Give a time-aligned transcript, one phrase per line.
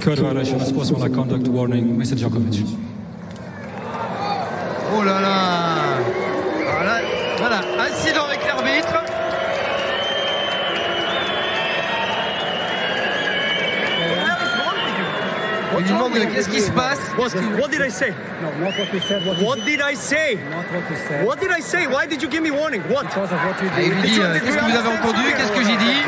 [0.00, 2.16] Conduct warning, Mr.
[2.16, 2.64] Djokovic.
[4.94, 5.98] Oh là là
[6.64, 7.00] Voilà,
[7.38, 7.60] voilà.
[7.88, 9.02] incident avec l'arbitre.
[15.78, 16.98] Il lui demande qu'est-ce qui se passe.
[17.18, 17.28] What,
[17.70, 18.10] did I say?
[18.42, 19.24] No, not what you said.
[19.26, 20.36] What, What you, did I say?
[20.50, 21.26] not what you said.
[21.26, 21.86] What did I say?
[21.86, 22.80] Why did you give me warning?
[22.88, 23.04] What?
[23.06, 24.02] Because of what you Et il did.
[24.02, 25.98] lui dit euh, qu'est-ce que vous avez entendu, qu'est-ce que j'ai dit?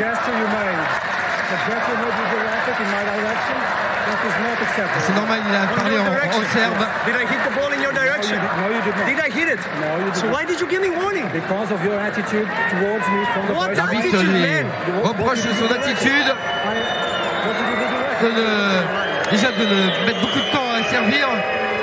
[5.05, 6.83] C'est normal, il a parlé en, en serbe.
[7.05, 8.37] Did I hit the ball in your direction?
[8.57, 9.05] No, you did not.
[9.07, 9.59] Did I hit it?
[9.79, 11.27] No, you did So why did you give me warning?
[11.33, 14.65] Because of your attitude towards me from the What attitude, man?
[15.03, 16.27] reproche son attitude,
[18.21, 21.27] de ne- déjà de ne- mettre beaucoup de temps à servir,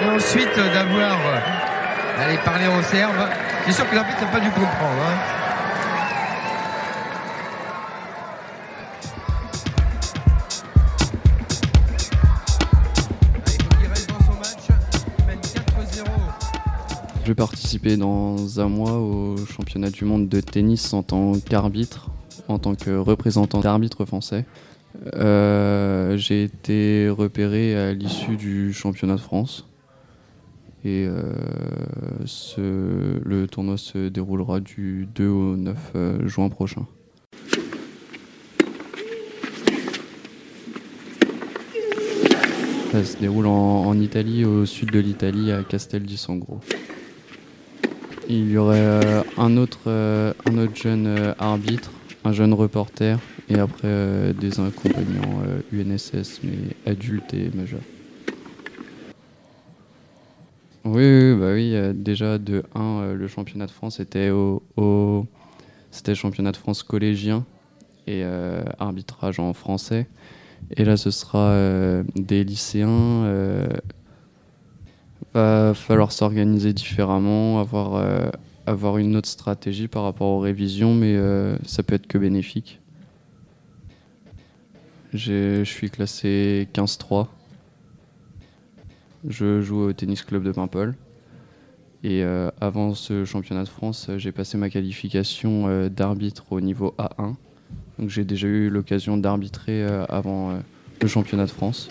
[0.03, 3.16] et ensuite d'avoir euh, allé parler en serbe.
[3.66, 5.03] C'est sûr que l'arbitre n'a pas dû comprendre.
[5.09, 5.16] hein.
[17.29, 22.09] Je vais participer dans un mois au championnat du monde de tennis en tant qu'arbitre,
[22.48, 24.47] en tant que représentant d'arbitre français.
[25.15, 29.69] Euh, J'ai été repéré à l'issue du championnat de France.
[30.87, 31.34] Et euh,
[32.56, 36.87] le tournoi se déroulera du 2 au 9 euh, juin prochain.
[42.91, 46.61] Ça se déroule en, en Italie, au sud de l'Italie, à Castel di Sangro.
[48.31, 51.91] Il y aurait euh, un, autre, euh, un autre jeune euh, arbitre,
[52.25, 54.73] un jeune reporter, et après des euh,
[55.73, 57.81] UNSS, mais adultes et majeurs.
[60.84, 64.62] Oui, bah oui déjà de 1, le championnat de France était au,
[65.91, 67.45] c'était championnat de France collégien
[68.06, 68.25] et
[68.79, 70.06] arbitrage en français.
[70.77, 71.55] Et là, ce sera
[72.15, 73.27] des lycéens.
[75.39, 78.28] Va falloir s'organiser différemment, avoir, euh,
[78.67, 82.81] avoir une autre stratégie par rapport aux révisions, mais euh, ça peut être que bénéfique.
[85.15, 87.28] Je suis classé 15-3.
[89.26, 90.94] Je joue au tennis club de Paimpol.
[92.05, 97.34] Et euh, avant ce championnat de France, j'ai passé ma qualification d'arbitre au niveau A1.
[97.99, 100.59] Donc j'ai déjà eu l'occasion d'arbitrer avant
[101.00, 101.88] le championnat de France.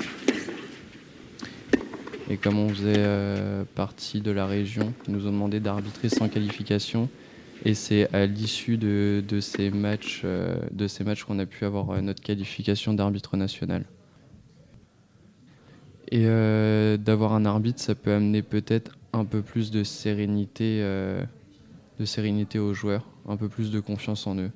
[2.29, 6.27] Et comme on faisait euh, partie de la région, ils nous ont demandé d'arbitrer sans
[6.27, 7.09] qualification.
[7.63, 10.57] Et c'est à l'issue de, ces matchs, euh,
[11.05, 13.85] matchs qu'on a pu avoir euh, notre qualification d'arbitre national.
[16.09, 16.23] Et
[16.99, 22.73] d'avoir un arbitre, ça peut amener peut-être un peu plus de sérénité, de sérénité aux
[22.73, 24.51] joueurs, un peu plus de confiance en eux.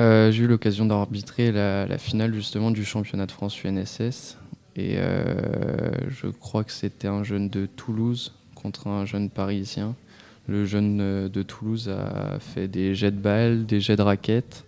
[0.00, 4.38] Euh, J'ai eu l'occasion d'arbitrer la, finale justement du championnat de France UNSS.
[4.76, 9.94] Et euh, je crois que c'était un jeune de Toulouse contre un jeune parisien.
[10.48, 14.64] Le jeune euh, de Toulouse a fait des jets de balles, des jets de raquettes.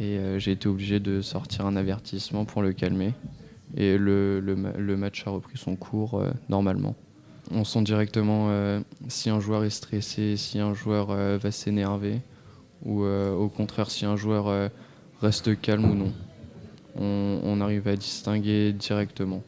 [0.00, 3.12] Et j'ai été obligé de sortir un avertissement pour le calmer.
[3.76, 6.94] Et le, le ma- le match a repris son cours euh, normalement.
[7.50, 12.20] On sent directement euh, si un joueur est stressé, si un joueur euh, va s'énerver
[12.84, 14.70] ou au contraire si un joueur
[15.20, 16.12] reste calme ou non.
[16.96, 19.40] On, arrive à distinguer directement.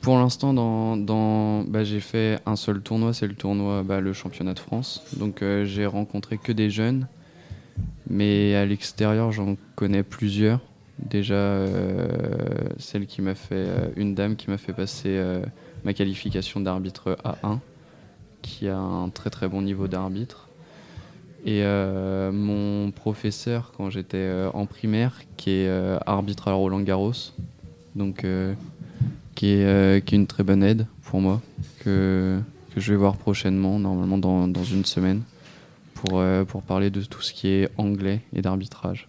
[0.00, 4.54] Pour l'instant, dans, bah, j'ai fait un seul tournoi, c'est le tournoi, bah, le championnat
[4.54, 5.02] de France.
[5.18, 7.08] Donc j'ai rencontré que des jeunes,
[8.08, 10.60] mais à l'extérieur, j'en connais plusieurs.
[11.08, 12.06] Déjà, euh,
[12.78, 15.42] celle qui m'a fait, euh, une dame qui m'a fait passer euh,
[15.84, 17.58] ma qualification d'arbitre A1
[18.40, 20.48] qui a un très très bon niveau d'arbitre.
[21.44, 21.64] Et
[22.32, 25.70] mon professeur, quand j'étais en primaire, qui est
[26.06, 27.32] arbitre à Roland Garros,
[27.96, 28.24] donc
[29.34, 31.40] qui, est, une très bonne aide pour moi,
[31.80, 32.38] que,
[32.76, 35.22] je vais voir prochainement, normalement dans, une semaine,
[35.94, 39.08] pour, pour parler de tout ce qui est anglais et d'arbitrage.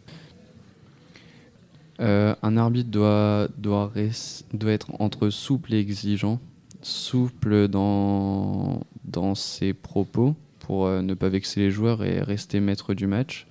[1.99, 3.91] Euh, un arbitre doit, doit,
[4.53, 6.39] doit être entre souple et exigeant,
[6.81, 12.93] souple dans, dans ses propos pour euh, ne pas vexer les joueurs et rester maître
[12.93, 13.45] du match,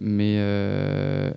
[0.00, 1.30] mais euh,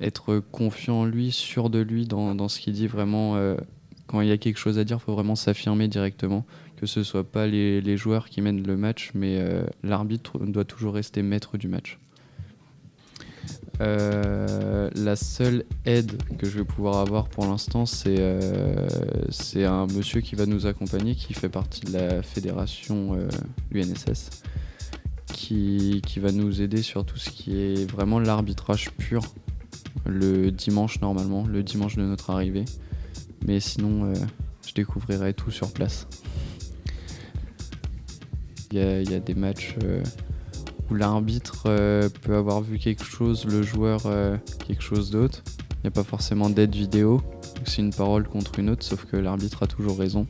[0.00, 3.36] être confiant en lui, sûr de lui dans, dans ce qu'il dit vraiment.
[4.06, 6.44] quand il y a quelque chose à dire, il faut vraiment s'affirmer directement,
[6.76, 9.42] que ce soit pas les, les joueurs qui mènent le match, mais
[9.82, 11.98] l'arbitre doit toujours rester maître du match.
[13.80, 18.88] Euh, la seule aide que je vais pouvoir avoir pour l'instant, c'est euh,
[19.30, 23.28] c'est un monsieur qui va nous accompagner, qui fait partie de la fédération euh,
[23.72, 24.42] UNSS,
[25.32, 29.22] qui, qui va nous aider sur tout ce qui est vraiment l'arbitrage pur,
[30.06, 32.64] le dimanche normalement, le dimanche de notre arrivée.
[33.46, 34.14] Mais sinon, euh,
[34.66, 36.06] je découvrirai tout sur place.
[38.70, 40.02] Il y a, des matchs euh,
[40.90, 44.36] où l'arbitre euh, peut avoir vu quelque chose, le joueur euh,
[44.66, 45.42] quelque chose d'autre.
[45.72, 47.22] Il n'y a pas forcément d'aide vidéo,
[47.64, 50.26] c'est une parole contre une autre, sauf que l'arbitre a toujours raison.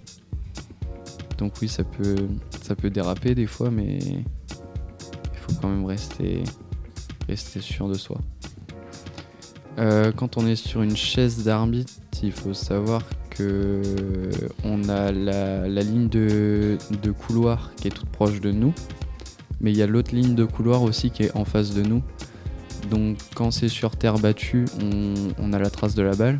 [1.39, 2.17] Donc oui, ça peut,
[2.63, 6.43] ça peut déraper des fois, mais il faut quand même rester,
[7.29, 8.19] rester sûr de soi.
[9.79, 13.81] Euh, quand on est sur une chaise d'arbitre, il faut savoir que
[14.65, 16.77] on a la, ligne de
[17.27, 18.75] couloir qui est toute proche de nous,
[19.61, 22.03] mais il y a l'autre ligne de couloir aussi qui est en face de nous.
[22.91, 24.65] Donc quand c'est sur terre battue,
[25.39, 26.39] on, a la trace de la balle,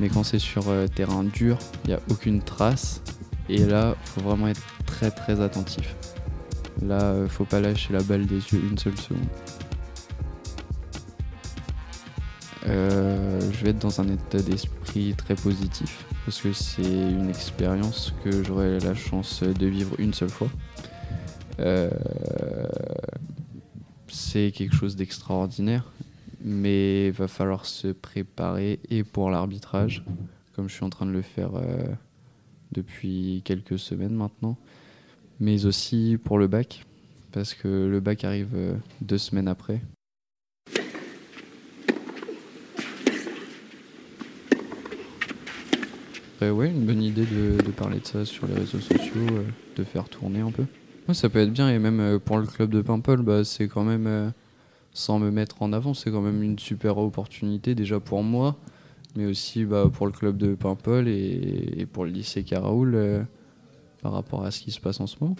[0.00, 3.02] mais quand c'est sur euh, terrain dur, il n'y a aucune trace.
[3.48, 5.94] Et là, faut vraiment être très très attentif.
[6.82, 9.26] Là, euh, faut pas lâcher la balle des yeux une seule seconde.
[12.66, 18.12] Euh, je vais être dans un état d'esprit très positif parce que c'est une expérience
[18.22, 20.48] que j'aurai la chance de vivre une seule fois.
[21.60, 21.90] Euh,
[24.08, 25.90] c'est quelque chose d'extraordinaire,
[26.42, 30.04] mais il va falloir se préparer et pour l'arbitrage,
[30.54, 31.84] comme je suis en train de le faire euh,
[32.72, 34.56] depuis quelques semaines maintenant,
[35.40, 36.84] mais aussi pour le bac,
[37.32, 39.80] parce que le bac arrive euh, deux semaines après.
[46.40, 49.26] Ouais, une bonne idée de, parler de ça sur les réseaux sociaux,
[49.74, 50.64] de faire tourner un peu.
[51.08, 53.66] Ouais, ça peut être bien, et même euh, pour le club de Paimpol, bah, c'est
[53.66, 54.28] quand même, euh,
[54.92, 58.56] sans me mettre en avant, c'est quand même une super opportunité déjà pour moi,
[59.16, 63.22] mais aussi bah, pour le club de Paimpol et, et pour le lycée Caraoul euh,
[64.02, 65.36] par rapport à ce qui se passe en ce moment.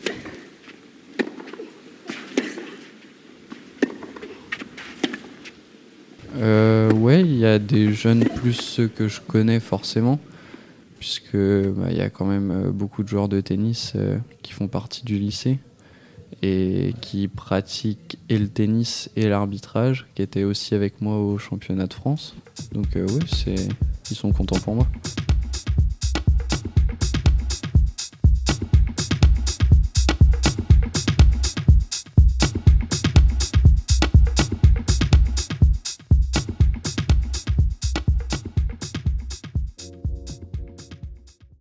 [6.36, 10.18] Euh, ouais, il y a des jeunes plus ceux que je connais forcément,
[10.98, 14.52] puisque bah, il y a quand même euh, beaucoup de joueurs de tennis euh, qui
[14.52, 15.58] font partie du lycée
[16.42, 21.86] et qui pratiquent et le tennis et l'arbitrage, qui étaient aussi avec moi au championnat
[21.86, 22.34] de France.
[22.72, 23.56] Donc euh, oui,
[24.10, 24.86] ils sont contents pour moi.